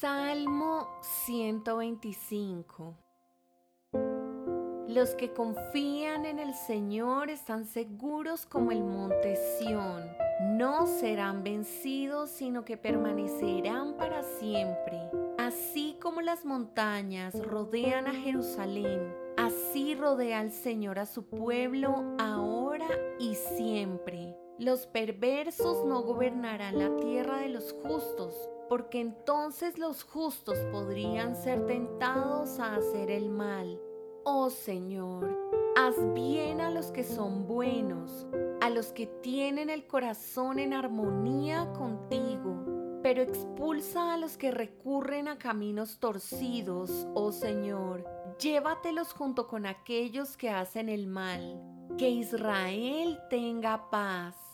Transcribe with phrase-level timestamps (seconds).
[0.00, 2.94] Salmo 125
[4.86, 10.04] Los que confían en el Señor están seguros como el monte Sión.
[10.56, 15.10] No serán vencidos, sino que permanecerán para siempre.
[15.36, 22.86] Así como las montañas rodean a Jerusalén, así rodea el Señor a su pueblo ahora
[23.18, 24.36] y siempre.
[24.60, 31.66] Los perversos no gobernarán la tierra de los justos porque entonces los justos podrían ser
[31.66, 33.80] tentados a hacer el mal.
[34.24, 35.36] Oh Señor,
[35.76, 38.26] haz bien a los que son buenos,
[38.60, 45.28] a los que tienen el corazón en armonía contigo, pero expulsa a los que recurren
[45.28, 48.04] a caminos torcidos, oh Señor.
[48.38, 51.60] Llévatelos junto con aquellos que hacen el mal.
[51.96, 54.47] Que Israel tenga paz.